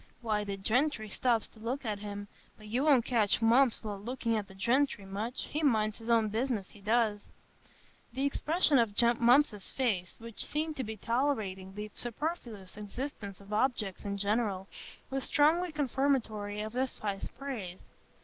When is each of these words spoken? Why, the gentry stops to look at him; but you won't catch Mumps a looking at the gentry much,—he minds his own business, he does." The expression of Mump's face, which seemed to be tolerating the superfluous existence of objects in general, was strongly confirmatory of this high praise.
Why, 0.21 0.43
the 0.43 0.57
gentry 0.57 1.07
stops 1.09 1.47
to 1.49 1.59
look 1.59 1.85
at 1.85 1.99
him; 1.99 2.27
but 2.57 2.65
you 2.65 2.83
won't 2.83 3.05
catch 3.05 3.39
Mumps 3.39 3.83
a 3.83 3.89
looking 3.95 4.35
at 4.35 4.47
the 4.47 4.55
gentry 4.55 5.05
much,—he 5.05 5.61
minds 5.61 5.99
his 5.99 6.09
own 6.09 6.29
business, 6.29 6.71
he 6.71 6.81
does." 6.81 7.31
The 8.11 8.25
expression 8.25 8.79
of 8.79 8.95
Mump's 9.19 9.69
face, 9.69 10.15
which 10.17 10.43
seemed 10.43 10.75
to 10.77 10.83
be 10.83 10.97
tolerating 10.97 11.75
the 11.75 11.91
superfluous 11.93 12.77
existence 12.77 13.39
of 13.39 13.53
objects 13.53 14.03
in 14.03 14.17
general, 14.17 14.67
was 15.11 15.23
strongly 15.23 15.71
confirmatory 15.71 16.61
of 16.61 16.73
this 16.73 16.97
high 16.97 17.19
praise. 17.37 17.83